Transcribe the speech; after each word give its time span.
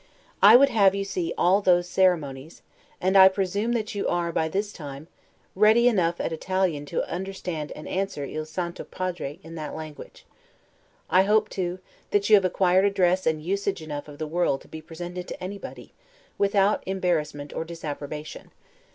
I 0.41 0.55
would 0.55 0.69
have 0.69 0.95
you 0.95 1.03
see 1.05 1.31
all 1.37 1.61
those 1.61 1.87
ceremonies; 1.87 2.63
and 2.99 3.15
I 3.15 3.27
presume 3.27 3.73
that 3.73 3.93
you 3.93 4.07
are, 4.07 4.31
by 4.31 4.47
this 4.47 4.73
time, 4.73 5.07
ready 5.53 5.87
enough 5.87 6.19
at 6.19 6.33
Italian 6.33 6.87
to 6.87 7.07
understand 7.07 7.71
and 7.73 7.87
answer 7.87 8.25
'il 8.25 8.47
Santo 8.47 8.83
Padre' 8.83 9.37
in 9.43 9.53
that 9.53 9.75
language. 9.75 10.25
I 11.07 11.21
hope, 11.21 11.49
too, 11.49 11.77
that 12.09 12.31
you 12.31 12.35
have 12.35 12.45
acquired 12.45 12.85
address 12.85 13.27
and 13.27 13.43
usage 13.45 13.79
enough 13.83 14.07
of 14.07 14.17
the 14.17 14.25
world 14.25 14.61
to 14.61 14.67
be 14.67 14.81
presented 14.81 15.27
to 15.27 15.43
anybody, 15.43 15.93
without 16.39 16.81
embarrassment 16.87 17.53
or 17.53 17.63
disapprobation. 17.63 18.49